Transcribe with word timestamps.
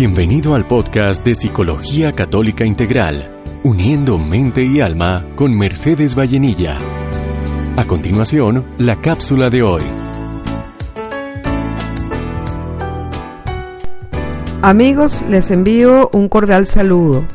Bienvenido 0.00 0.54
al 0.54 0.66
podcast 0.66 1.22
de 1.26 1.34
Psicología 1.34 2.12
Católica 2.12 2.64
Integral, 2.64 3.42
uniendo 3.62 4.16
mente 4.16 4.64
y 4.64 4.80
alma 4.80 5.26
con 5.36 5.54
Mercedes 5.54 6.14
Vallenilla. 6.18 6.78
A 7.76 7.84
continuación, 7.84 8.64
la 8.78 9.02
cápsula 9.02 9.50
de 9.50 9.62
hoy. 9.62 9.82
Amigos, 14.62 15.20
les 15.28 15.50
envío 15.50 16.08
un 16.14 16.30
cordial 16.30 16.64
saludo. 16.64 17.26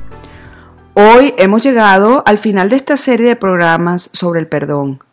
Hoy 0.96 1.36
hemos 1.38 1.62
llegado 1.62 2.24
al 2.26 2.40
final 2.40 2.70
de 2.70 2.78
esta 2.78 2.98
serie 2.98 3.28
de 3.28 3.36
programas 3.36 4.10
sobre 4.12 4.40
el 4.40 4.48
perdón. 4.48 5.04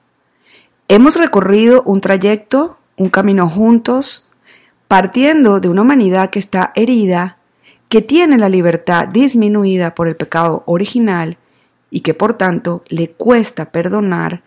Hemos 0.88 1.16
recorrido 1.16 1.82
un 1.82 2.00
trayecto, 2.00 2.78
un 2.96 3.10
camino 3.10 3.46
juntos, 3.46 4.32
partiendo 4.88 5.60
de 5.60 5.68
una 5.68 5.82
humanidad 5.82 6.30
que 6.30 6.38
está 6.38 6.72
herida, 6.74 7.36
que 7.92 8.00
tiene 8.00 8.38
la 8.38 8.48
libertad 8.48 9.06
disminuida 9.06 9.94
por 9.94 10.08
el 10.08 10.16
pecado 10.16 10.62
original 10.64 11.36
y 11.90 12.00
que 12.00 12.14
por 12.14 12.38
tanto 12.38 12.82
le 12.88 13.10
cuesta 13.10 13.66
perdonar, 13.66 14.40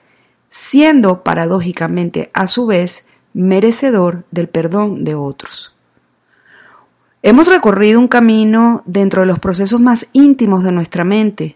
siendo 0.49 1.21
paradójicamente 1.21 2.31
a 2.33 2.47
su 2.47 2.65
vez 2.65 3.05
merecedor 3.35 4.23
del 4.31 4.47
perdón 4.49 5.03
de 5.03 5.13
otros. 5.13 5.75
Hemos 7.21 7.47
recorrido 7.47 7.99
un 7.99 8.07
camino 8.07 8.81
dentro 8.87 9.21
de 9.21 9.27
los 9.27 9.37
procesos 9.37 9.79
más 9.79 10.07
íntimos 10.11 10.63
de 10.63 10.71
nuestra 10.71 11.03
mente 11.03 11.55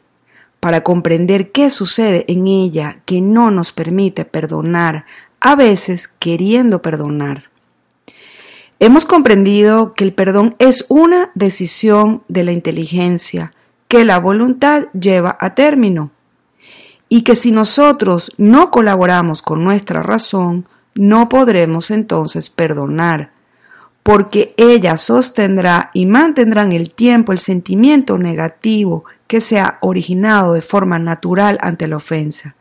para 0.60 0.84
comprender 0.84 1.52
qué 1.52 1.72
sucede 1.72 2.24
en 2.28 2.46
ella 2.46 3.00
que 3.06 3.20
no 3.20 3.50
nos 3.50 3.72
permite 3.72 4.26
perdonar, 4.26 5.06
a 5.40 5.56
veces 5.56 6.08
queriendo 6.08 6.84
perdonar. 6.84 7.49
Hemos 8.82 9.04
comprendido 9.04 9.94
que 9.94 10.06
el 10.06 10.14
perdón 10.14 10.56
es 10.58 10.86
una 10.88 11.32
decisión 11.36 12.24
de 12.30 12.44
la 12.46 12.54
inteligencia 12.54 13.52
que 13.90 14.06
la 14.06 14.20
voluntad 14.20 14.84
lleva 14.94 15.36
a 15.38 15.54
término 15.54 16.12
y 17.10 17.24
que 17.24 17.36
si 17.36 17.52
nosotros 17.52 18.32
no 18.38 18.72
colaboramos 18.72 19.42
con 19.42 19.66
nuestra 19.66 20.02
razón, 20.02 20.66
no 20.96 21.28
podremos 21.28 21.92
entonces 21.92 22.50
perdonar, 22.50 23.32
porque 24.02 24.54
ella 24.56 24.96
sostendrá 24.96 25.90
y 25.94 26.06
mantendrá 26.06 26.62
en 26.62 26.72
el 26.72 26.92
tiempo 26.92 27.34
el 27.34 27.40
sentimiento 27.40 28.18
negativo 28.18 29.04
que 29.28 29.42
se 29.42 29.60
ha 29.60 29.78
originado 29.82 30.54
de 30.54 30.62
forma 30.62 31.00
natural 31.00 31.58
ante 31.62 31.88
la 31.88 31.98
ofensa, 31.98 32.56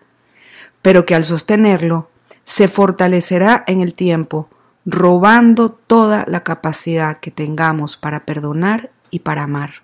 pero 0.83 1.07
que 1.07 1.15
al 1.15 1.25
sostenerlo 1.25 2.09
se 2.45 2.67
fortalecerá 2.67 3.63
en 3.69 3.83
el 3.83 3.95
tiempo 3.95 4.49
robando 4.91 5.71
toda 5.71 6.25
la 6.29 6.43
capacidad 6.43 7.21
que 7.21 7.31
tengamos 7.31 7.99
para 7.99 8.25
perdonar 8.25 8.91
y 9.11 9.19
para 9.19 9.43
amar. 9.43 9.83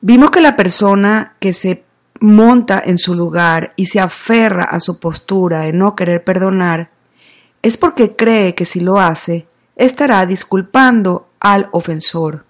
Vimos 0.00 0.32
que 0.32 0.40
la 0.40 0.56
persona 0.56 1.36
que 1.38 1.52
se 1.52 1.84
monta 2.20 2.82
en 2.84 2.98
su 2.98 3.14
lugar 3.14 3.72
y 3.76 3.86
se 3.86 4.00
aferra 4.00 4.64
a 4.64 4.80
su 4.80 4.98
postura 4.98 5.60
de 5.60 5.72
no 5.72 5.94
querer 5.94 6.24
perdonar 6.24 6.90
es 7.62 7.76
porque 7.76 8.16
cree 8.16 8.56
que 8.56 8.64
si 8.64 8.80
lo 8.80 8.98
hace 8.98 9.46
estará 9.76 10.26
disculpando 10.26 11.28
al 11.38 11.68
ofensor. 11.70 12.44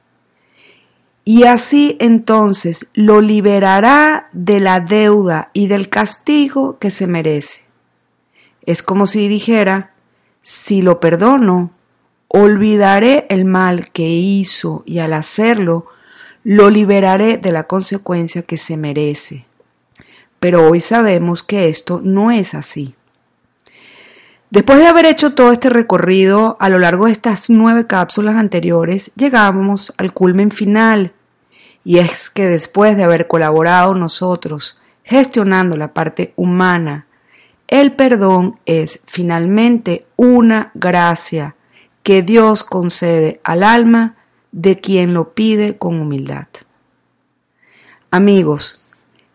Y 1.23 1.45
así 1.45 1.97
entonces 2.01 2.87
lo 2.95 3.21
liberará 3.21 4.29
de 4.33 4.61
la 4.61 4.81
deuda 4.81 5.51
y 5.53 5.69
del 5.69 5.91
castigo 5.91 6.79
que 6.79 6.91
se 6.91 7.07
merece. 7.07 7.63
Es 8.63 8.83
como 8.83 9.07
si 9.07 9.29
dijera, 9.29 9.94
si 10.45 10.83
lo 10.83 11.01
perdono, 11.01 11.71
olvidaré 12.29 13.27
el 13.31 13.47
mal 13.47 13.91
que 13.93 14.07
hizo 14.07 14.83
y 14.85 14.99
al 14.99 15.15
hacerlo, 15.15 15.87
lo 16.45 16.69
liberaré 16.69 17.39
de 17.39 17.51
la 17.51 17.65
consecuencia 17.65 18.43
que 18.43 18.59
se 18.59 18.77
merece. 18.77 19.47
Pero 20.41 20.69
hoy 20.69 20.83
sabemos 20.83 21.43
que 21.43 21.71
esto 21.71 22.03
no 22.05 22.31
es 22.31 22.55
así. 22.55 22.95
Después 24.51 24.79
de 24.79 24.87
haber 24.87 25.07
hecho 25.07 25.33
todo 25.35 25.51
este 25.51 25.71
recorrido 25.71 26.59
a 26.61 26.69
lo 26.69 26.79
largo 26.79 27.07
de 27.07 27.13
estas 27.13 27.49
nueve 27.49 27.87
cápsulas 27.87 28.37
anteriores, 28.37 29.13
llegamos 29.17 29.95
al 29.97 30.13
culmen 30.13 30.51
final, 30.51 31.13
y 31.85 32.01
es 32.01 32.29
que 32.29 32.47
después 32.47 32.99
de 32.99 33.05
haber 33.05 33.27
colaborado 33.29 33.95
nosotros 33.95 34.79
gestionando 35.05 35.79
la 35.79 35.95
parte 35.95 36.35
humana 36.37 37.07
el 37.75 37.91
perdón 37.91 38.61
es 38.67 39.01
finalmente 39.05 40.07
una 40.15 40.71
gracia 40.75 41.57
que 42.05 42.23
Dios 42.23 42.63
concede 42.63 43.41
al 43.43 43.65
alma 43.65 44.15
de 44.53 44.79
quien 44.79 45.13
lo 45.13 45.35
pide 45.35 45.77
con 45.77 45.99
humildad. 45.99 46.47
Amigos, 48.13 48.81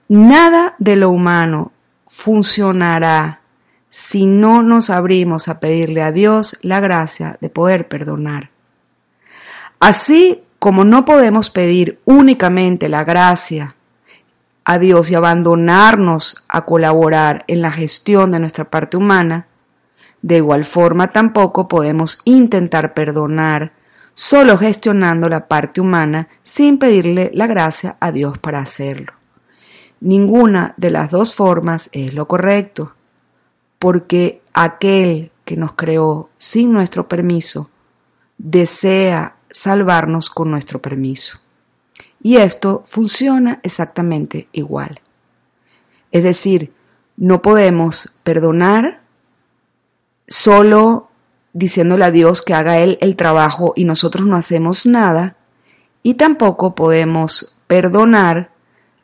nada 0.08 0.76
de 0.80 0.96
lo 0.96 1.10
humano 1.10 1.74
funcionará 2.08 3.42
si 3.90 4.26
no 4.26 4.64
nos 4.64 4.90
abrimos 4.90 5.50
a 5.50 5.60
pedirle 5.60 6.02
a 6.02 6.14
Dios 6.14 6.58
la 6.62 6.80
gracia 6.80 7.38
de 7.42 7.50
poder 7.50 7.90
perdonar. 7.90 8.52
Así 9.82 10.44
como 10.60 10.86
no 10.86 11.04
podemos 11.04 11.50
pedir 11.50 12.00
únicamente 12.06 12.88
la 12.88 13.04
gracia 13.04 13.76
a 14.70 14.78
Dios 14.78 15.10
y 15.10 15.16
abandonarnos 15.16 16.44
a 16.48 16.64
colaborar 16.64 17.44
en 17.48 17.64
la 17.64 17.72
gestión 17.72 18.32
de 18.32 18.40
nuestra 18.40 18.66
parte 18.66 18.98
humana, 18.98 19.48
de 20.22 20.38
igual 20.38 20.64
forma 20.64 21.12
tampoco 21.12 21.68
podemos 21.68 22.20
intentar 22.24 22.94
perdonar 22.94 23.72
solo 24.14 24.60
gestionando 24.60 25.28
la 25.28 25.48
parte 25.48 25.82
humana 25.82 26.28
sin 26.44 26.78
pedirle 26.78 27.32
la 27.34 27.48
gracia 27.48 27.98
a 28.00 28.12
Dios 28.12 28.38
para 28.38 28.60
hacerlo. 28.60 29.14
Ninguna 30.02 30.76
de 30.78 30.92
las 30.92 31.10
dos 31.10 31.34
formas 31.34 31.90
es 31.92 32.14
lo 32.14 32.28
correcto, 32.28 32.94
porque 33.80 34.44
aquel 34.54 35.32
que 35.46 35.58
nos 35.58 35.74
creó 35.74 36.30
sin 36.38 36.72
nuestro 36.72 37.08
permiso 37.08 37.72
desea 38.38 39.34
salvarnos 39.50 40.30
con 40.30 40.52
nuestro 40.52 40.78
permiso. 40.78 41.40
Y 42.22 42.38
esto 42.38 42.84
funciona 42.86 43.60
exactamente 43.64 44.48
igual. 44.52 45.02
Es 46.12 46.24
decir, 46.24 46.74
no 47.18 47.42
podemos 47.42 48.18
perdonar 48.24 49.02
solo 50.28 51.10
diciéndole 51.54 52.06
a 52.06 52.12
Dios 52.12 52.42
que 52.42 52.54
haga 52.54 52.80
Él 52.80 52.98
el 53.02 53.16
trabajo 53.16 53.74
y 53.76 53.84
nosotros 53.84 54.26
no 54.26 54.36
hacemos 54.36 54.86
nada, 54.86 55.36
y 56.04 56.14
tampoco 56.14 56.76
podemos 56.76 57.56
perdonar 57.68 58.52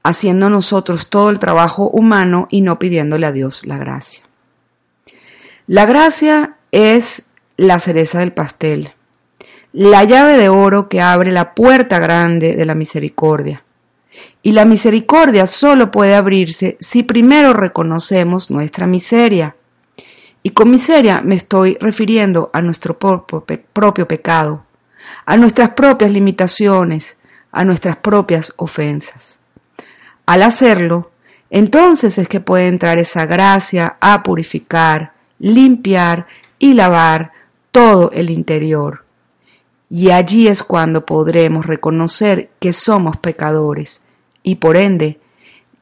haciendo 0.03 0.49
nosotros 0.49 1.09
todo 1.09 1.29
el 1.29 1.39
trabajo 1.39 1.89
humano 1.89 2.47
y 2.49 2.61
no 2.61 2.79
pidiéndole 2.79 3.25
a 3.25 3.31
Dios 3.31 3.65
la 3.65 3.77
gracia. 3.77 4.23
La 5.67 5.85
gracia 5.85 6.55
es 6.71 7.23
la 7.57 7.79
cereza 7.79 8.19
del 8.19 8.31
pastel 8.31 8.93
la 9.75 10.05
llave 10.05 10.37
de 10.37 10.47
oro 10.47 10.87
que 10.87 11.01
abre 11.01 11.33
la 11.33 11.53
puerta 11.53 11.99
grande 11.99 12.55
de 12.55 12.65
la 12.65 12.75
misericordia. 12.75 13.61
Y 14.41 14.53
la 14.53 14.63
misericordia 14.63 15.47
solo 15.47 15.91
puede 15.91 16.15
abrirse 16.15 16.77
si 16.79 17.03
primero 17.03 17.51
reconocemos 17.51 18.49
nuestra 18.49 18.87
miseria. 18.87 19.57
Y 20.43 20.51
con 20.51 20.71
miseria 20.71 21.19
me 21.19 21.35
estoy 21.35 21.77
refiriendo 21.81 22.49
a 22.53 22.61
nuestro 22.61 22.97
propio 22.97 24.07
pecado, 24.07 24.63
a 25.25 25.35
nuestras 25.35 25.71
propias 25.71 26.09
limitaciones, 26.09 27.17
a 27.51 27.65
nuestras 27.65 27.97
propias 27.97 28.53
ofensas. 28.55 29.39
Al 30.25 30.43
hacerlo, 30.43 31.11
entonces 31.49 32.17
es 32.17 32.29
que 32.29 32.39
puede 32.39 32.67
entrar 32.67 32.97
esa 32.97 33.25
gracia 33.25 33.97
a 33.99 34.23
purificar, 34.23 35.11
limpiar 35.37 36.27
y 36.59 36.75
lavar 36.75 37.33
todo 37.73 38.09
el 38.13 38.29
interior 38.29 39.04
y 39.89 40.09
allí 40.11 40.47
es 40.47 40.63
cuando 40.63 41.05
podremos 41.05 41.65
reconocer 41.65 42.49
que 42.59 42.73
somos 42.73 43.17
pecadores 43.17 44.01
y 44.43 44.55
por 44.55 44.77
ende 44.77 45.19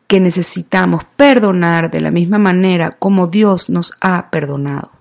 que 0.07 0.19
necesitamos 0.19 1.05
perdonar 1.15 1.89
de 1.89 2.01
la 2.01 2.11
misma 2.11 2.37
manera 2.37 2.91
como 2.91 3.27
Dios 3.27 3.69
nos 3.69 3.93
ha 4.01 4.29
perdonado. 4.29 4.91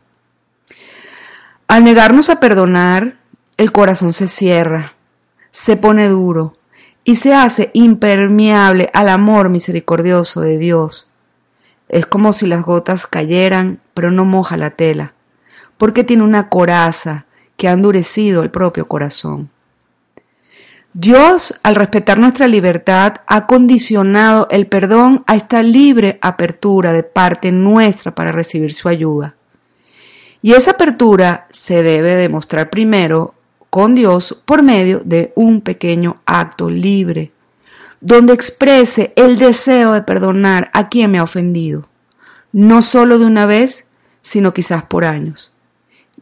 Al 1.69 1.85
negarnos 1.85 2.31
a 2.31 2.39
perdonar, 2.39 3.17
el 3.57 3.73
corazón 3.73 4.13
se 4.13 4.29
cierra, 4.29 4.95
se 5.51 5.77
pone 5.77 6.09
duro 6.09 6.57
y 7.05 7.17
se 7.17 7.35
hace 7.35 7.71
impermeable 7.75 8.91
al 8.95 9.09
amor 9.09 9.51
misericordioso 9.51 10.41
de 10.41 10.59
Dios. 10.59 11.11
Es 11.89 12.07
como 12.07 12.33
si 12.33 12.47
las 12.47 12.63
gotas 12.63 13.07
cayeran, 13.07 13.81
pero 13.95 14.11
no 14.11 14.25
moja 14.25 14.57
la 14.57 14.71
tela, 14.71 15.13
porque 15.77 16.05
tiene 16.05 16.23
una 16.23 16.49
coraza 16.49 17.27
que 17.63 17.69
ha 17.69 17.73
endurecido 17.75 18.43
el 18.43 18.51
propio 18.51 18.89
corazón. 18.89 19.49
Dios, 20.95 21.55
al 21.63 21.77
respetar 21.77 22.19
nuestra 22.19 22.49
libertad, 22.49 23.19
ha 23.29 23.47
condicionado 23.47 24.49
el 24.51 24.67
perdón 24.67 25.23
a 25.29 25.37
esta 25.37 25.63
libre 25.63 26.19
apertura 26.23 26.93
de 26.93 27.05
parte 27.05 27.53
nuestra 27.53 28.17
para 28.17 28.33
recibir 28.33 28.73
su 28.73 28.89
ayuda. 28.89 29.37
Y 30.43 30.55
esa 30.55 30.73
apertura 30.73 31.47
se 31.51 31.85
debe 31.85 32.17
demostrar 32.17 32.69
primero 32.69 33.35
con 33.71 33.95
Dios 33.95 34.37
por 34.45 34.65
medio 34.65 35.01
de 35.05 35.33
un 35.37 35.61
pequeño 35.61 36.17
acto 36.27 36.69
libre, 36.69 37.31
donde 38.01 38.33
exprese 38.33 39.13
el 39.15 39.39
deseo 39.39 39.93
de 39.93 40.03
perdonar 40.03 40.69
a 40.75 40.89
quien 40.89 41.13
me 41.13 41.21
ha 41.21 41.23
ofendido, 41.23 41.87
no 42.51 42.83
solo 42.83 43.21
de 43.21 43.27
una 43.27 43.47
vez, 43.47 43.87
sino 44.21 44.53
quizás 44.53 44.83
por 44.83 45.05
años. 45.05 45.53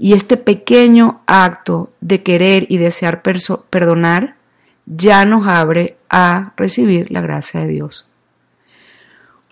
Y 0.02 0.14
este 0.14 0.38
pequeño 0.38 1.20
acto 1.26 1.90
de 2.00 2.22
querer 2.22 2.64
y 2.70 2.78
desear 2.78 3.20
perdonar 3.20 4.36
ya 4.86 5.26
nos 5.26 5.46
abre 5.46 5.98
a 6.08 6.54
recibir 6.56 7.12
la 7.12 7.20
gracia 7.20 7.60
de 7.60 7.68
Dios. 7.68 8.10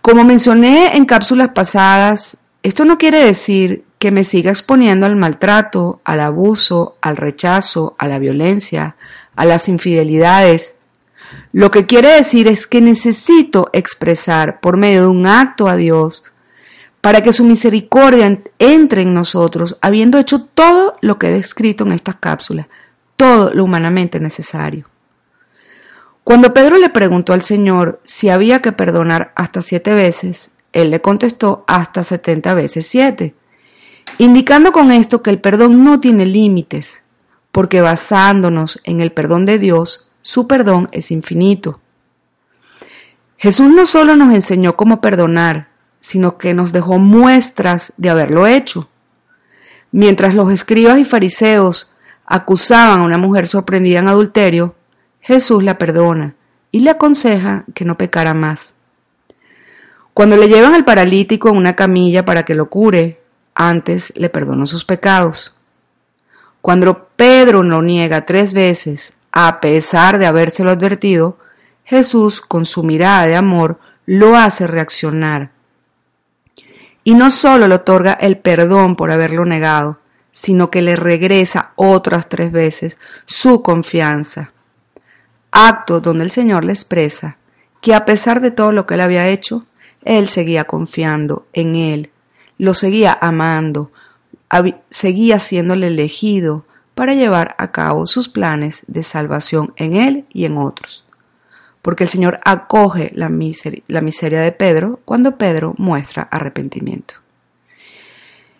Como 0.01 0.25
mencioné 0.25 0.97
en 0.97 1.05
cápsulas 1.05 1.51
pasadas, 1.51 2.39
esto 2.63 2.87
no 2.87 2.97
quiere 2.97 3.23
decir 3.23 3.85
que 3.99 4.11
me 4.11 4.25
siga 4.25 4.51
exponiendo 4.51 5.05
al 5.05 5.17
maltrato, 5.17 6.01
al 6.03 6.21
abuso, 6.21 6.97
al 7.03 7.19
rechazo, 7.19 7.95
a 7.99 8.09
la 8.09 8.19
violencia, 8.19 8.97
a 9.37 9.45
las 9.45 9.69
infidelidades. 9.69 10.77
Lo 11.53 11.71
que 11.71 11.85
quiere 11.85 12.09
decir 12.09 12.49
es 12.49 12.67
que 12.67 12.81
necesito 12.81 13.69
expresar 13.75 14.61
por 14.61 14.79
medio 14.79 15.03
de 15.03 15.09
un 15.09 15.27
acto 15.27 15.69
a 15.69 15.77
Dios 15.77 16.25
para 17.09 17.23
que 17.23 17.33
su 17.33 17.43
misericordia 17.43 18.43
entre 18.59 19.01
en 19.01 19.15
nosotros, 19.15 19.79
habiendo 19.81 20.19
hecho 20.19 20.45
todo 20.45 20.99
lo 21.01 21.19
que 21.19 21.29
he 21.29 21.33
descrito 21.33 21.85
en 21.85 21.93
estas 21.93 22.17
cápsulas, 22.17 22.67
todo 23.17 23.51
lo 23.55 23.65
humanamente 23.65 24.21
necesario. 24.21 24.85
Cuando 26.23 26.53
Pedro 26.53 26.77
le 26.77 26.91
preguntó 26.91 27.33
al 27.33 27.41
Señor 27.41 28.03
si 28.05 28.29
había 28.29 28.61
que 28.61 28.73
perdonar 28.73 29.33
hasta 29.37 29.63
siete 29.63 29.95
veces, 29.95 30.51
él 30.75 30.91
le 30.91 31.01
contestó 31.01 31.65
hasta 31.67 32.05
setenta 32.05 32.53
veces 32.53 32.87
siete, 32.87 33.35
indicando 34.19 34.71
con 34.71 34.93
esto 34.93 35.23
que 35.23 35.31
el 35.31 35.41
perdón 35.41 35.85
no 35.85 36.01
tiene 36.01 36.27
límites, 36.27 37.03
porque 37.53 37.81
basándonos 37.81 38.81
en 38.85 39.01
el 39.01 39.13
perdón 39.13 39.47
de 39.47 39.59
Dios, 39.59 40.11
su 40.21 40.47
perdón 40.47 40.91
es 40.93 41.11
infinito. 41.11 41.81
Jesús 43.39 43.71
no 43.71 43.87
solo 43.87 44.15
nos 44.15 44.35
enseñó 44.35 44.77
cómo 44.77 45.01
perdonar, 45.01 45.69
sino 46.01 46.39
que 46.39 46.55
nos 46.55 46.73
dejó 46.73 46.99
muestras 46.99 47.93
de 47.97 48.11
haberlo 48.11 48.47
hecho. 48.47 48.89
Mientras 49.91 50.35
los 50.35 50.53
escribas 50.53 50.99
y 50.99 51.05
fariseos 51.05 51.93
acusaban 52.27 53.01
a 53.01 53.05
una 53.05 53.19
mujer 53.19 53.47
sorprendida 53.47 54.01
en 54.01 54.09
adulterio, 54.09 54.75
Jesús 55.21 55.63
la 55.63 55.79
perdona 55.79 56.35
y 56.71 56.81
le 56.81 56.91
aconseja 56.91 57.65
que 57.75 57.85
no 57.85 57.97
pecara 57.97 58.35
más. 58.35 58.75
Cuando 60.15 60.37
le 60.37 60.49
llevan 60.49 60.75
al 60.75 60.85
paralítico 60.85 61.49
en 61.49 61.57
una 61.57 61.77
camilla 61.77 62.25
para 62.25 62.45
que 62.45 62.55
lo 62.55 62.69
cure, 62.69 63.21
antes 63.55 64.13
le 64.17 64.29
perdonó 64.29 64.67
sus 64.67 64.85
pecados. 64.85 65.57
Cuando 66.61 67.09
Pedro 67.17 67.63
lo 67.63 67.83
niega 67.83 68.27
tres 68.27 68.53
veces, 68.53 69.13
a 69.33 69.61
pesar 69.61 70.19
de 70.19 70.27
habérselo 70.27 70.71
advertido, 70.71 71.39
Jesús, 71.85 72.41
con 72.41 72.65
su 72.65 72.83
mirada 72.83 73.27
de 73.27 73.37
amor, 73.37 73.79
lo 74.07 74.37
hace 74.37 74.67
reaccionar. 74.67 75.51
Y 77.09 77.15
no 77.15 77.31
solo 77.31 77.69
le 77.69 77.77
otorga 77.77 78.13
el 78.13 78.37
perdón 78.37 78.95
por 78.95 79.11
haberlo 79.11 79.47
negado, 79.47 79.99
sino 80.31 80.71
que 80.71 80.83
le 80.83 80.95
regresa 80.95 81.73
otras 81.75 82.29
tres 82.29 82.53
veces 82.53 82.99
su 83.25 83.63
confianza. 83.63 84.53
Acto 85.51 86.01
donde 86.01 86.25
el 86.25 86.31
Señor 86.31 86.65
le 86.65 86.75
expresa 86.75 87.39
que 87.81 87.95
a 87.95 88.05
pesar 88.05 88.43
de 88.43 88.51
todo 88.51 88.73
lo 88.73 88.85
que 88.85 88.93
él 88.93 89.01
había 89.01 89.27
hecho, 89.27 89.65
él 90.05 90.29
seguía 90.29 90.65
confiando 90.65 91.47
en 91.55 91.77
él, 91.77 92.11
lo 92.59 92.75
seguía 92.75 93.17
amando, 93.19 93.91
seguía 94.91 95.41
siéndole 95.41 95.87
elegido 95.87 96.67
para 96.95 97.15
llevar 97.15 97.55
a 97.57 97.73
cabo 97.73 98.05
sus 98.05 98.29
planes 98.29 98.83
de 98.87 99.03
salvación 99.03 99.73
en 99.77 99.97
él 99.97 100.27
y 100.29 100.45
en 100.45 100.59
otros. 100.59 101.08
Porque 101.89 102.05
el 102.05 102.11
Señor 102.11 102.39
acoge 102.45 103.13
la 103.15 103.31
miseria, 103.31 103.83
la 103.89 104.03
miseria 104.03 104.43
de 104.43 104.53
Pedro 104.53 105.01
cuando 105.07 105.39
Pedro 105.39 105.75
muestra 105.79 106.29
arrepentimiento. 106.31 107.15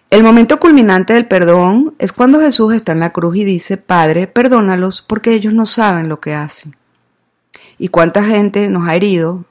El 0.09 0.23
momento 0.23 0.59
culminante 0.59 1.13
del 1.13 1.29
perdón 1.29 1.95
es 1.99 2.13
cuando 2.13 2.41
Jesús 2.41 2.73
está 2.73 2.93
en 2.93 3.01
la 3.01 3.13
cruz 3.13 3.37
y 3.37 3.45
dice, 3.45 3.77
Padre, 3.77 4.29
perdónalos 4.29 5.05
porque 5.07 5.35
ellos 5.35 5.53
no 5.53 5.67
saben 5.67 6.09
lo 6.09 6.21
que 6.21 6.33
hacen. 6.33 6.75
Y 7.77 7.89
cuánta 7.89 8.25
gente 8.25 8.67
nos 8.69 8.89
ha 8.89 8.95
herido 8.95 9.45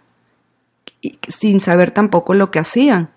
sin 1.27 1.59
saber 1.59 1.91
tampoco 1.91 2.33
lo 2.33 2.49
que 2.49 2.57
hacían. 2.57 3.11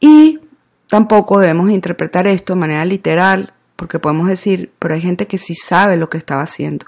Y 0.00 0.40
tampoco 0.86 1.38
debemos 1.38 1.70
interpretar 1.70 2.26
esto 2.26 2.52
de 2.52 2.60
manera 2.60 2.84
literal, 2.84 3.54
porque 3.76 3.98
podemos 3.98 4.28
decir, 4.28 4.70
pero 4.78 4.92
hay 4.92 5.00
gente 5.00 5.26
que 5.26 5.38
sí 5.38 5.54
sabe 5.54 5.96
lo 5.96 6.10
que 6.10 6.18
estaba 6.18 6.42
haciendo. 6.42 6.84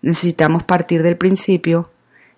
Necesitamos 0.00 0.64
partir 0.64 1.04
del 1.04 1.16
principio 1.16 1.91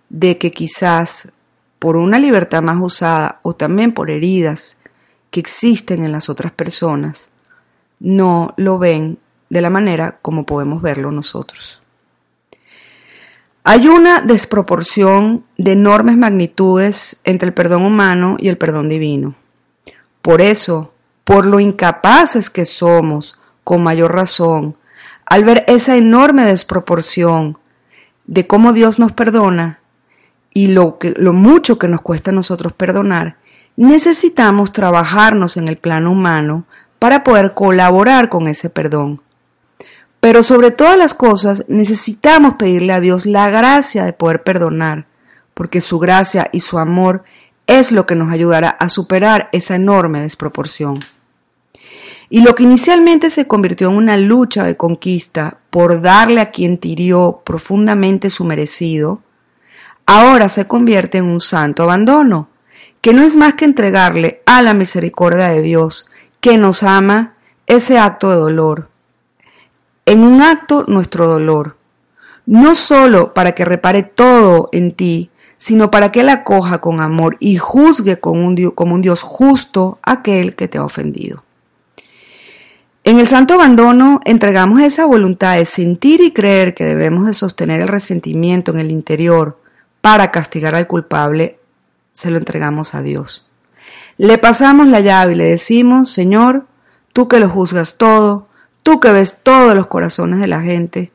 de 0.09 0.39
que 0.39 0.53
quizás 0.53 1.31
por 1.79 1.97
una 1.97 2.19
libertad 2.19 2.63
más 2.63 2.79
usada 2.81 3.41
o 3.43 3.55
también 3.55 3.93
por 3.93 4.11
heridas 4.11 4.77
que 5.31 5.41
existen 5.41 6.05
en 6.05 6.13
las 6.13 6.29
otras 6.29 6.53
personas, 6.53 7.29
no 8.01 8.55
lo 8.57 8.79
ven 8.79 9.19
de 9.51 9.61
la 9.61 9.71
manera 9.71 10.19
como 10.23 10.47
podemos 10.47 10.83
verlo 10.83 11.11
nosotros. 11.11 11.83
Hay 13.65 13.89
una 13.89 14.21
desproporción 14.21 15.45
de 15.57 15.73
enormes 15.73 16.17
magnitudes 16.17 17.21
entre 17.25 17.49
el 17.49 17.55
perdón 17.55 17.85
humano 17.85 18.37
y 18.39 18.49
el 18.49 18.59
perdón 18.59 18.89
divino. 18.89 19.35
Por 20.21 20.41
eso, 20.41 20.93
por 21.25 21.47
lo 21.47 21.61
incapaces 21.61 22.51
que 22.51 22.67
somos, 22.67 23.39
con 23.63 23.83
mayor 23.83 24.15
razón, 24.15 24.77
al 25.25 25.45
ver 25.45 25.65
esa 25.67 25.97
enorme 25.97 26.45
desproporción 26.45 27.59
de 28.27 28.47
cómo 28.47 28.73
Dios 28.73 28.99
nos 28.99 29.13
perdona 29.13 29.81
y 30.55 30.69
lo, 30.69 30.99
que, 30.99 31.13
lo 31.17 31.33
mucho 31.33 31.79
que 31.79 31.89
nos 31.89 32.01
cuesta 32.01 32.31
a 32.31 32.35
nosotros 32.35 32.73
perdonar, 32.73 33.37
necesitamos 33.77 34.73
trabajarnos 34.73 35.57
en 35.57 35.69
el 35.69 35.77
plano 35.77 36.13
humano 36.13 36.65
para 36.99 37.25
poder 37.25 37.53
colaborar 37.55 38.29
con 38.29 38.47
ese 38.47 38.71
perdón. 38.71 39.21
Pero 40.21 40.43
sobre 40.43 40.71
todas 40.71 40.97
las 40.97 41.13
cosas 41.13 41.65
necesitamos 41.69 42.55
pedirle 42.55 42.95
a 42.95 43.01
Dios 43.01 43.27
la 43.27 43.51
gracia 43.51 44.05
de 44.05 44.15
poder 44.15 44.43
perdonar, 44.43 45.07
porque 45.53 45.83
su 45.83 45.99
gracia 45.99 46.49
y 46.53 46.61
su 46.61 46.79
amor 46.79 47.25
es 47.67 47.93
lo 47.93 48.07
que 48.07 48.15
nos 48.15 48.33
ayudará 48.33 48.71
a 48.71 48.89
superar 48.89 49.49
esa 49.53 49.75
enorme 49.75 50.23
desproporción. 50.23 51.01
Y 52.31 52.41
lo 52.41 52.55
que 52.55 52.63
inicialmente 52.63 53.29
se 53.29 53.47
convirtió 53.47 53.91
en 53.91 53.97
una 53.97 54.17
lucha 54.17 54.65
de 54.65 54.77
conquista 54.77 55.59
por 55.71 56.01
darle 56.01 56.41
a 56.41 56.51
quien 56.51 56.79
tirió 56.79 57.43
profundamente 57.45 58.31
su 58.31 58.45
merecido, 58.45 59.21
ahora 60.07 60.49
se 60.49 60.67
convierte 60.67 61.19
en 61.19 61.27
un 61.27 61.41
santo 61.41 61.83
abandono, 61.83 62.49
que 63.01 63.13
no 63.13 63.23
es 63.23 63.37
más 63.37 63.55
que 63.55 63.65
entregarle 63.65 64.43
a 64.47 64.63
la 64.63 64.75
misericordia 64.75 65.49
de 65.49 65.63
Dios, 65.63 66.07
que 66.41 66.59
nos 66.59 66.83
ama, 66.83 67.35
ese 67.67 67.99
acto 67.99 68.31
de 68.31 68.37
dolor, 68.37 68.89
en 70.07 70.21
un 70.21 70.43
acto 70.43 70.85
nuestro 70.87 71.27
dolor, 71.27 71.77
no 72.47 72.75
solo 72.75 73.33
para 73.33 73.53
que 73.53 73.65
repare 73.65 74.03
todo 74.03 74.69
en 74.73 74.93
ti, 74.93 75.31
sino 75.57 75.91
para 75.91 76.13
que 76.13 76.21
Él 76.21 76.29
acoja 76.29 76.79
con 76.79 77.01
amor 77.01 77.37
y 77.41 77.57
juzgue 77.57 78.19
Dios, 78.55 78.73
como 78.75 78.95
un 78.95 79.01
Dios 79.01 79.23
justo 79.23 79.99
aquel 80.03 80.55
que 80.55 80.69
te 80.69 80.77
ha 80.77 80.85
ofendido. 80.85 81.43
En 83.03 83.19
el 83.19 83.29
santo 83.29 83.55
abandono 83.55 84.21
entregamos 84.25 84.81
esa 84.81 85.07
voluntad 85.07 85.57
de 85.57 85.67
sentir 85.67 86.21
y 86.21 86.33
creer 86.33 86.75
que 86.75 86.85
debemos 86.85 87.27
de 87.27 87.35
sostener 87.35 87.81
el 87.81 87.89
resentimiento 87.89 88.73
en 88.73 88.81
el 88.81 88.91
interior 88.91 89.59
para 90.05 90.31
castigar 90.31 90.75
al 90.75 90.87
culpable, 90.87 91.59
se 92.13 92.31
lo 92.31 92.37
entregamos 92.37 92.95
a 92.95 93.01
Dios. 93.01 93.51
Le 94.19 94.37
pasamos 94.37 94.87
la 94.89 95.01
llave 95.01 95.33
y 95.33 95.37
le 95.37 95.49
decimos, 95.49 96.13
Señor, 96.13 96.67
tú 97.15 97.27
que 97.27 97.41
lo 97.41 97.49
juzgas 97.49 97.97
todo, 97.97 98.49
Tú 98.85 99.01
que 99.01 99.11
ves 99.11 99.39
todos 99.43 99.75
los 99.75 99.87
corazones 99.87 100.41
de 100.41 100.47
la 100.47 100.61
gente, 100.61 101.11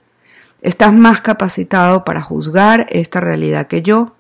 estás 0.64 0.92
más 0.92 1.22
capacitado 1.22 2.04
para 2.04 2.20
juzgar 2.20 2.88
esta 2.90 3.20
realidad 3.20 3.68
que 3.68 3.84
yo. 3.84 4.16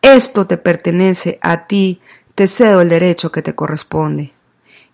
Esto 0.00 0.46
te 0.46 0.58
pertenece 0.58 1.40
a 1.42 1.66
ti, 1.66 2.00
te 2.36 2.46
cedo 2.46 2.82
el 2.82 2.88
derecho 2.88 3.32
que 3.32 3.42
te 3.42 3.56
corresponde. 3.56 4.32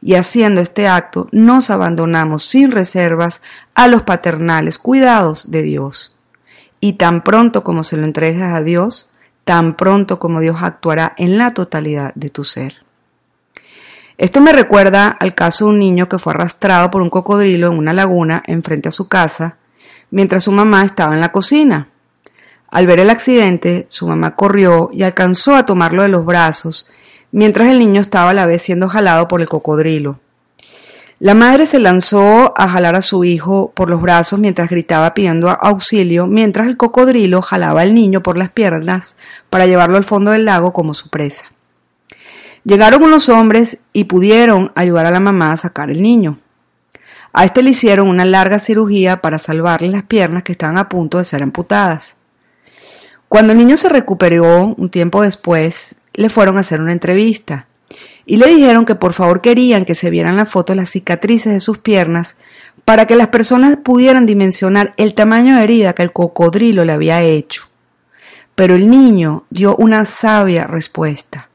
Y 0.00 0.15
haciendo 0.15 0.62
este 0.62 0.89
acto 0.89 1.29
nos 1.31 1.69
abandonamos 1.69 2.45
sin 2.45 2.71
reservas 2.71 3.43
a 3.75 3.87
los 3.87 4.05
paternales 4.05 4.79
cuidados 4.79 5.50
de 5.50 5.61
Dios. 5.61 6.19
Y 6.81 6.95
tan 6.95 7.23
pronto 7.23 7.62
como 7.62 7.83
se 7.83 7.99
lo 7.99 8.07
entregas 8.07 8.55
a 8.55 8.62
Dios, 8.62 9.10
tan 9.44 9.76
pronto 9.76 10.18
como 10.18 10.40
Dios 10.40 10.56
actuará 10.61 11.14
en 11.16 11.38
la 11.38 11.54
totalidad 11.54 12.12
de 12.14 12.30
tu 12.30 12.44
ser. 12.44 12.75
Esto 14.18 14.40
me 14.40 14.52
recuerda 14.52 15.09
al 15.09 15.35
caso 15.35 15.64
de 15.64 15.70
un 15.70 15.78
niño 15.78 16.09
que 16.09 16.18
fue 16.18 16.35
arrastrado 16.35 16.90
por 16.90 17.00
un 17.00 17.09
cocodrilo 17.09 17.68
en 17.68 17.78
una 17.78 17.94
laguna 17.94 18.42
enfrente 18.47 18.88
a 18.88 18.92
su 18.92 19.09
casa 19.09 19.56
mientras 20.11 20.44
su 20.44 20.52
mamá 20.52 20.85
estaba 20.85 21.14
en 21.14 21.20
la 21.20 21.32
cocina. 21.32 21.88
Al 22.68 22.87
ver 22.87 23.00
el 23.00 23.11
accidente, 23.11 23.87
su 23.88 24.06
mamá 24.06 24.37
corrió 24.37 24.90
y 24.92 25.02
alcanzó 25.02 25.56
a 25.56 25.66
tomarlo 25.66 26.02
de 26.02 26.09
los 26.09 26.25
brazos 26.25 26.88
mientras 27.32 27.68
el 27.68 27.78
niño 27.78 28.00
estaba 28.00 28.30
a 28.30 28.35
la 28.35 28.47
vez 28.47 28.62
siendo 28.62 28.88
jalado 28.88 29.28
por 29.28 29.40
el 29.40 29.49
cocodrilo. 29.49 30.18
La 31.21 31.35
madre 31.35 31.67
se 31.67 31.79
lanzó 31.79 32.55
a 32.59 32.67
jalar 32.67 32.97
a 32.97 33.03
su 33.03 33.25
hijo 33.25 33.73
por 33.75 33.91
los 33.91 34.00
brazos 34.00 34.39
mientras 34.39 34.71
gritaba 34.71 35.12
pidiendo 35.12 35.50
auxilio, 35.50 36.27
mientras 36.27 36.67
el 36.67 36.79
cocodrilo 36.79 37.43
jalaba 37.43 37.83
al 37.83 37.93
niño 37.93 38.23
por 38.23 38.39
las 38.39 38.50
piernas 38.50 39.17
para 39.50 39.67
llevarlo 39.67 39.99
al 39.99 40.05
fondo 40.05 40.31
del 40.31 40.47
lago 40.47 40.73
como 40.73 40.95
su 40.95 41.11
presa. 41.11 41.45
Llegaron 42.65 43.03
unos 43.03 43.29
hombres 43.29 43.77
y 43.93 44.05
pudieron 44.05 44.73
ayudar 44.75 45.05
a 45.05 45.11
la 45.11 45.21
mamá 45.21 45.53
a 45.53 45.59
sacar 45.59 45.91
el 45.91 46.00
niño. 46.00 46.39
A 47.35 47.45
este 47.45 47.62
le 47.62 47.71
hicieron 47.71 48.09
una 48.09 48.25
larga 48.25 48.59
cirugía 48.59 49.21
para 49.21 49.39
salvarle 49.39 49.89
las 49.89 50.05
piernas 50.05 50.43
que 50.43 50.53
estaban 50.53 50.79
a 50.79 50.89
punto 50.89 51.19
de 51.19 51.25
ser 51.25 51.43
amputadas. 51.43 52.17
Cuando 53.29 53.53
el 53.53 53.59
niño 53.59 53.77
se 53.77 53.91
recuperó 53.91 54.75
un 54.75 54.89
tiempo 54.89 55.21
después, 55.21 55.97
le 56.15 56.31
fueron 56.31 56.57
a 56.57 56.61
hacer 56.61 56.81
una 56.81 56.93
entrevista 56.93 57.67
y 58.27 58.37
le 58.37 58.47
dijeron 58.49 58.85
que 58.85 58.95
por 58.95 59.12
favor 59.12 59.41
querían 59.41 59.85
que 59.85 59.95
se 59.95 60.11
vieran 60.11 60.37
la 60.37 60.47
foto 60.47 60.75
las 60.75 60.91
cicatrices 60.91 61.53
de 61.53 61.61
sus 61.61 61.79
piernas 61.79 62.37
para 62.85 63.07
que 63.07 63.17
las 63.17 63.29
personas 63.29 63.79
pudieran 63.83 64.27
dimensionar 64.27 64.95
el 64.97 65.15
tamaño 65.15 65.57
de 65.57 65.62
herida 65.62 65.93
que 65.95 66.03
el 66.03 66.12
cocodrilo 66.12 66.85
le 66.85 66.93
había 66.93 67.23
hecho. 67.23 67.65
Pero 68.55 68.75
el 68.75 68.91
niño 68.91 69.45
dio 69.50 69.77
una 69.77 70.05
sabia 70.05 70.67
respuesta. 70.67 71.49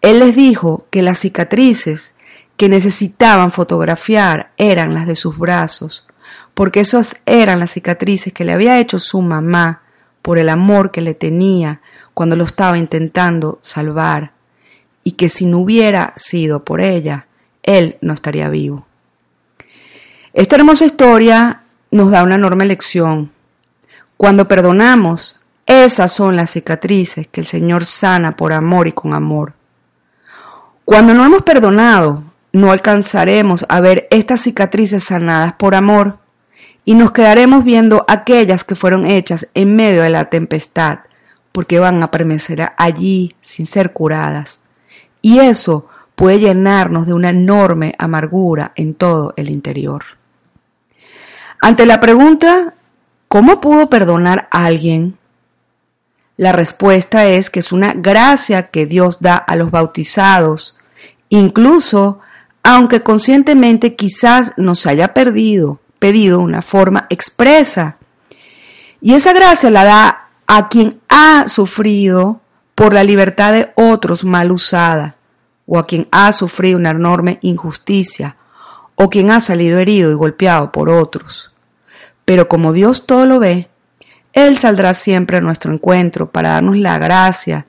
Él 0.00 0.20
les 0.20 0.34
dijo 0.34 0.86
que 0.90 1.02
las 1.02 1.20
cicatrices 1.20 2.14
que 2.56 2.68
necesitaban 2.68 3.52
fotografiar 3.52 4.50
eran 4.56 4.94
las 4.94 5.06
de 5.06 5.16
sus 5.16 5.38
brazos, 5.38 6.06
porque 6.54 6.80
esas 6.80 7.16
eran 7.26 7.60
las 7.60 7.72
cicatrices 7.72 8.32
que 8.32 8.44
le 8.44 8.52
había 8.52 8.78
hecho 8.78 8.98
su 8.98 9.22
mamá 9.22 9.82
por 10.22 10.38
el 10.38 10.48
amor 10.48 10.90
que 10.90 11.00
le 11.00 11.14
tenía 11.14 11.80
cuando 12.14 12.36
lo 12.36 12.44
estaba 12.44 12.78
intentando 12.78 13.58
salvar 13.62 14.32
y 15.04 15.12
que 15.12 15.28
si 15.28 15.46
no 15.46 15.58
hubiera 15.58 16.12
sido 16.16 16.64
por 16.64 16.80
ella, 16.80 17.26
él 17.62 17.96
no 18.00 18.12
estaría 18.12 18.48
vivo. 18.48 18.86
Esta 20.32 20.56
hermosa 20.56 20.84
historia 20.84 21.62
nos 21.90 22.10
da 22.10 22.22
una 22.22 22.36
enorme 22.36 22.64
lección. 22.64 23.30
Cuando 24.16 24.48
perdonamos, 24.48 25.40
esas 25.66 26.12
son 26.12 26.36
las 26.36 26.50
cicatrices 26.50 27.28
que 27.28 27.40
el 27.40 27.46
Señor 27.46 27.84
sana 27.84 28.36
por 28.36 28.52
amor 28.52 28.88
y 28.88 28.92
con 28.92 29.14
amor. 29.14 29.54
Cuando 30.84 31.14
no 31.14 31.24
hemos 31.24 31.42
perdonado, 31.42 32.24
no 32.52 32.72
alcanzaremos 32.72 33.64
a 33.68 33.80
ver 33.80 34.08
estas 34.10 34.42
cicatrices 34.42 35.04
sanadas 35.04 35.54
por 35.54 35.74
amor 35.74 36.18
y 36.84 36.94
nos 36.94 37.12
quedaremos 37.12 37.64
viendo 37.64 38.04
aquellas 38.08 38.64
que 38.64 38.74
fueron 38.74 39.06
hechas 39.06 39.48
en 39.54 39.76
medio 39.76 40.02
de 40.02 40.10
la 40.10 40.26
tempestad, 40.26 41.00
porque 41.52 41.78
van 41.78 42.02
a 42.02 42.10
permanecer 42.10 42.72
allí 42.76 43.34
sin 43.40 43.66
ser 43.66 43.92
curadas. 43.92 44.61
Y 45.22 45.38
eso 45.38 45.88
puede 46.14 46.40
llenarnos 46.40 47.06
de 47.06 47.14
una 47.14 47.30
enorme 47.30 47.94
amargura 47.98 48.72
en 48.74 48.94
todo 48.94 49.32
el 49.36 49.48
interior. 49.48 50.04
Ante 51.60 51.86
la 51.86 52.00
pregunta, 52.00 52.74
¿cómo 53.28 53.60
pudo 53.60 53.88
perdonar 53.88 54.48
a 54.50 54.66
alguien? 54.66 55.16
La 56.36 56.52
respuesta 56.52 57.26
es 57.26 57.50
que 57.50 57.60
es 57.60 57.72
una 57.72 57.92
gracia 57.94 58.68
que 58.68 58.84
Dios 58.86 59.20
da 59.20 59.36
a 59.36 59.56
los 59.56 59.70
bautizados, 59.70 60.76
incluso 61.28 62.20
aunque 62.64 63.02
conscientemente 63.02 63.96
quizás 63.96 64.52
nos 64.56 64.86
haya 64.86 65.14
perdido, 65.14 65.80
pedido 65.98 66.40
una 66.40 66.62
forma 66.62 67.06
expresa. 67.10 67.96
Y 69.00 69.14
esa 69.14 69.32
gracia 69.32 69.70
la 69.70 69.84
da 69.84 70.28
a 70.46 70.68
quien 70.68 71.00
ha 71.08 71.48
sufrido 71.48 72.41
por 72.82 72.94
la 72.94 73.04
libertad 73.04 73.52
de 73.52 73.70
otros 73.76 74.24
mal 74.24 74.50
usada, 74.50 75.14
o 75.66 75.78
a 75.78 75.86
quien 75.86 76.08
ha 76.10 76.32
sufrido 76.32 76.76
una 76.76 76.90
enorme 76.90 77.38
injusticia, 77.40 78.34
o 78.96 79.08
quien 79.08 79.30
ha 79.30 79.40
salido 79.40 79.78
herido 79.78 80.10
y 80.10 80.14
golpeado 80.14 80.72
por 80.72 80.90
otros. 80.90 81.52
Pero 82.24 82.48
como 82.48 82.72
Dios 82.72 83.06
todo 83.06 83.24
lo 83.24 83.38
ve, 83.38 83.68
Él 84.32 84.58
saldrá 84.58 84.94
siempre 84.94 85.36
a 85.36 85.40
nuestro 85.40 85.72
encuentro 85.72 86.32
para 86.32 86.54
darnos 86.54 86.76
la 86.76 86.98
gracia, 86.98 87.66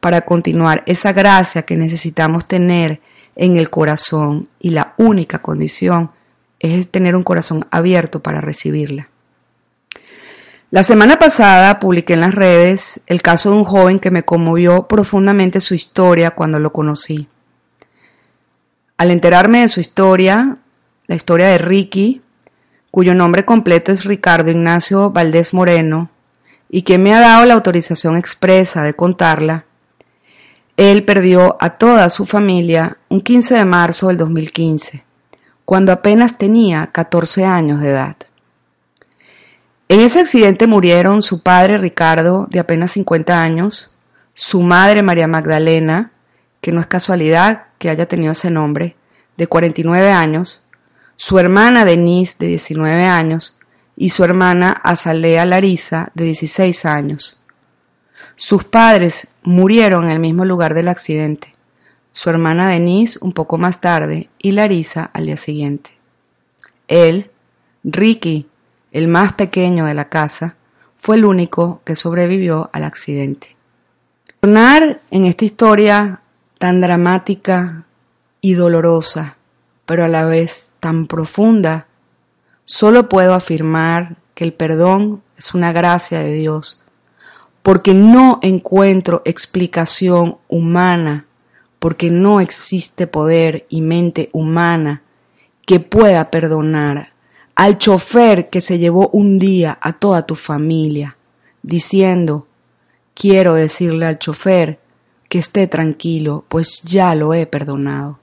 para 0.00 0.22
continuar 0.22 0.82
esa 0.86 1.12
gracia 1.12 1.64
que 1.64 1.76
necesitamos 1.76 2.48
tener 2.48 3.02
en 3.34 3.58
el 3.58 3.68
corazón 3.68 4.48
y 4.58 4.70
la 4.70 4.94
única 4.96 5.40
condición 5.40 6.12
es 6.60 6.90
tener 6.90 7.14
un 7.14 7.24
corazón 7.24 7.66
abierto 7.70 8.20
para 8.20 8.40
recibirla. 8.40 9.10
La 10.72 10.82
semana 10.82 11.16
pasada 11.16 11.78
publiqué 11.78 12.14
en 12.14 12.20
las 12.20 12.34
redes 12.34 13.00
el 13.06 13.22
caso 13.22 13.50
de 13.50 13.56
un 13.56 13.64
joven 13.64 14.00
que 14.00 14.10
me 14.10 14.24
conmovió 14.24 14.88
profundamente 14.88 15.60
su 15.60 15.74
historia 15.74 16.32
cuando 16.32 16.58
lo 16.58 16.72
conocí. 16.72 17.28
Al 18.98 19.12
enterarme 19.12 19.60
de 19.60 19.68
su 19.68 19.78
historia, 19.78 20.56
la 21.06 21.14
historia 21.14 21.46
de 21.46 21.58
Ricky, 21.58 22.20
cuyo 22.90 23.14
nombre 23.14 23.44
completo 23.44 23.92
es 23.92 24.04
Ricardo 24.04 24.50
Ignacio 24.50 25.12
Valdés 25.12 25.54
Moreno, 25.54 26.10
y 26.68 26.82
que 26.82 26.98
me 26.98 27.14
ha 27.14 27.20
dado 27.20 27.46
la 27.46 27.54
autorización 27.54 28.16
expresa 28.16 28.82
de 28.82 28.94
contarla, 28.94 29.66
él 30.76 31.04
perdió 31.04 31.56
a 31.60 31.70
toda 31.70 32.10
su 32.10 32.26
familia 32.26 32.98
un 33.08 33.20
15 33.20 33.54
de 33.54 33.64
marzo 33.64 34.08
del 34.08 34.16
2015, 34.16 35.04
cuando 35.64 35.92
apenas 35.92 36.36
tenía 36.36 36.88
14 36.88 37.44
años 37.44 37.80
de 37.80 37.90
edad. 37.90 38.16
En 39.88 40.00
ese 40.00 40.20
accidente 40.20 40.66
murieron 40.66 41.22
su 41.22 41.42
padre 41.42 41.78
Ricardo, 41.78 42.46
de 42.50 42.58
apenas 42.58 42.92
50 42.92 43.40
años, 43.40 43.94
su 44.34 44.62
madre 44.62 45.02
María 45.02 45.28
Magdalena, 45.28 46.10
que 46.60 46.72
no 46.72 46.80
es 46.80 46.88
casualidad 46.88 47.66
que 47.78 47.88
haya 47.88 48.06
tenido 48.06 48.32
ese 48.32 48.50
nombre, 48.50 48.96
de 49.36 49.46
49 49.46 50.10
años, 50.10 50.64
su 51.16 51.38
hermana 51.38 51.84
Denise, 51.84 52.34
de 52.38 52.48
19 52.48 53.06
años, 53.06 53.58
y 53.96 54.10
su 54.10 54.24
hermana 54.24 54.72
Azalea 54.72 55.46
Larisa, 55.46 56.10
de 56.14 56.24
16 56.24 56.84
años. 56.84 57.40
Sus 58.34 58.64
padres 58.64 59.28
murieron 59.42 60.04
en 60.04 60.10
el 60.10 60.18
mismo 60.18 60.44
lugar 60.44 60.74
del 60.74 60.88
accidente, 60.88 61.54
su 62.12 62.28
hermana 62.28 62.68
Denise 62.70 63.18
un 63.22 63.32
poco 63.32 63.56
más 63.56 63.80
tarde 63.80 64.30
y 64.38 64.52
Larisa 64.52 65.10
al 65.12 65.26
día 65.26 65.36
siguiente. 65.36 65.90
Él, 66.88 67.30
Ricky, 67.84 68.48
el 68.96 69.08
más 69.08 69.34
pequeño 69.34 69.84
de 69.84 69.92
la 69.92 70.08
casa, 70.08 70.56
fue 70.96 71.16
el 71.16 71.26
único 71.26 71.82
que 71.84 71.96
sobrevivió 71.96 72.70
al 72.72 72.84
accidente. 72.84 73.54
Sonar 74.42 75.02
en 75.10 75.26
esta 75.26 75.44
historia 75.44 76.22
tan 76.56 76.80
dramática 76.80 77.84
y 78.40 78.54
dolorosa, 78.54 79.36
pero 79.84 80.02
a 80.02 80.08
la 80.08 80.24
vez 80.24 80.72
tan 80.80 81.06
profunda, 81.06 81.88
solo 82.64 83.10
puedo 83.10 83.34
afirmar 83.34 84.16
que 84.34 84.44
el 84.44 84.54
perdón 84.54 85.22
es 85.36 85.52
una 85.52 85.72
gracia 85.72 86.20
de 86.20 86.32
Dios, 86.32 86.82
porque 87.62 87.92
no 87.92 88.38
encuentro 88.40 89.20
explicación 89.26 90.38
humana, 90.48 91.26
porque 91.80 92.08
no 92.08 92.40
existe 92.40 93.06
poder 93.06 93.66
y 93.68 93.82
mente 93.82 94.30
humana 94.32 95.02
que 95.66 95.80
pueda 95.80 96.30
perdonar 96.30 97.12
al 97.56 97.78
chofer 97.78 98.50
que 98.50 98.60
se 98.60 98.78
llevó 98.78 99.08
un 99.08 99.38
día 99.38 99.78
a 99.80 99.94
toda 99.94 100.26
tu 100.26 100.34
familia, 100.34 101.16
diciendo, 101.62 102.46
quiero 103.14 103.54
decirle 103.54 104.06
al 104.06 104.18
chofer 104.18 104.78
que 105.30 105.38
esté 105.38 105.66
tranquilo, 105.66 106.44
pues 106.48 106.82
ya 106.82 107.14
lo 107.14 107.32
he 107.32 107.46
perdonado. 107.46 108.20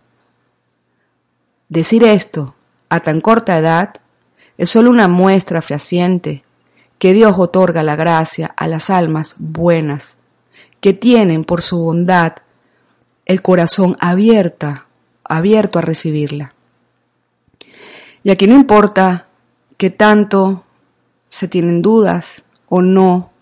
Decir 1.68 2.04
esto 2.04 2.54
a 2.90 3.00
tan 3.00 3.22
corta 3.22 3.58
edad 3.58 3.96
es 4.60 4.70
solo 4.70 4.92
una 4.92 5.08
muestra 5.08 5.64
fehaciente 5.64 6.44
que 7.00 7.12
Dios 7.14 7.34
otorga 7.40 7.82
la 7.82 7.96
gracia 7.96 8.54
a 8.56 8.68
las 8.68 8.92
almas 8.92 9.36
buenas, 9.40 10.16
que 10.80 10.94
tienen 10.94 11.44
por 11.44 11.64
su 11.64 11.80
bondad 11.80 12.34
el 13.26 13.42
corazón 13.42 13.98
abierta, 14.00 14.86
abierto 15.24 15.80
a 15.80 15.82
recibirla. 15.82 16.53
Y 18.24 18.32
aquí 18.32 18.48
no 18.48 18.56
importa 18.56 19.28
que 19.78 19.90
tanto 19.90 20.64
se 21.30 21.48
tienen 21.48 21.82
dudas 21.82 22.44
o 22.70 22.82
no 22.82 23.34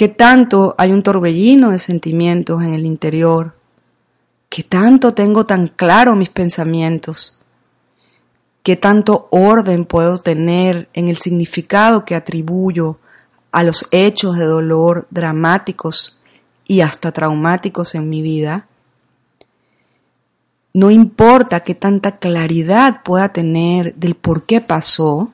que 0.00 0.08
tanto 0.08 0.74
hay 0.78 0.92
un 0.92 1.02
torbellino 1.02 1.72
de 1.72 1.78
sentimientos 1.78 2.62
en 2.62 2.72
el 2.72 2.86
interior, 2.86 3.52
que 4.48 4.62
tanto 4.62 5.12
tengo 5.12 5.44
tan 5.44 5.66
claro 5.66 6.16
mis 6.16 6.30
pensamientos, 6.30 7.38
que 8.62 8.76
tanto 8.76 9.28
orden 9.30 9.84
puedo 9.84 10.16
tener 10.16 10.88
en 10.94 11.10
el 11.10 11.18
significado 11.18 12.06
que 12.06 12.14
atribuyo 12.14 12.98
a 13.52 13.62
los 13.62 13.88
hechos 13.90 14.36
de 14.36 14.46
dolor 14.46 15.06
dramáticos 15.10 16.22
y 16.66 16.80
hasta 16.80 17.12
traumáticos 17.12 17.94
en 17.94 18.08
mi 18.08 18.22
vida. 18.22 18.68
No 20.72 20.90
importa 20.90 21.60
qué 21.60 21.74
tanta 21.74 22.18
claridad 22.18 23.02
pueda 23.02 23.30
tener 23.30 23.94
del 23.96 24.14
por 24.14 24.44
qué 24.46 24.60
pasó, 24.60 25.32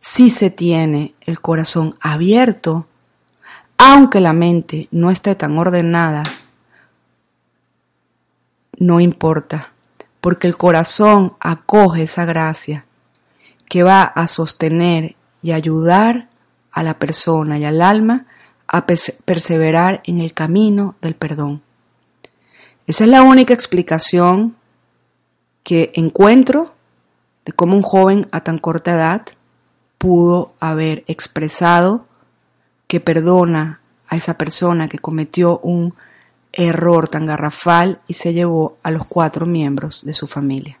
si 0.00 0.30
se 0.30 0.50
tiene 0.50 1.14
el 1.20 1.40
corazón 1.40 1.96
abierto 2.00 2.86
aunque 3.76 4.20
la 4.20 4.32
mente 4.32 4.88
no 4.92 5.10
esté 5.10 5.34
tan 5.34 5.58
ordenada, 5.58 6.22
no 8.78 9.00
importa, 9.00 9.72
porque 10.20 10.46
el 10.46 10.56
corazón 10.56 11.34
acoge 11.40 12.04
esa 12.04 12.24
gracia 12.24 12.84
que 13.68 13.82
va 13.82 14.02
a 14.02 14.26
sostener 14.26 15.16
y 15.42 15.52
ayudar 15.52 16.28
a 16.72 16.82
la 16.82 16.98
persona 16.98 17.58
y 17.58 17.64
al 17.64 17.82
alma 17.82 18.26
a 18.66 18.86
perseverar 18.86 20.02
en 20.04 20.20
el 20.20 20.32
camino 20.32 20.96
del 21.02 21.14
perdón. 21.14 21.63
Esa 22.86 23.04
es 23.04 23.10
la 23.10 23.22
única 23.22 23.54
explicación 23.54 24.56
que 25.62 25.90
encuentro 25.94 26.74
de 27.46 27.52
cómo 27.52 27.76
un 27.76 27.82
joven 27.82 28.28
a 28.30 28.40
tan 28.42 28.58
corta 28.58 28.92
edad 28.92 29.22
pudo 29.96 30.52
haber 30.60 31.02
expresado 31.06 32.06
que 32.86 33.00
perdona 33.00 33.80
a 34.08 34.16
esa 34.16 34.36
persona 34.36 34.88
que 34.88 34.98
cometió 34.98 35.58
un 35.60 35.94
error 36.52 37.08
tan 37.08 37.24
garrafal 37.24 38.00
y 38.06 38.14
se 38.14 38.34
llevó 38.34 38.76
a 38.82 38.90
los 38.90 39.06
cuatro 39.06 39.46
miembros 39.46 40.04
de 40.04 40.12
su 40.12 40.26
familia. 40.26 40.78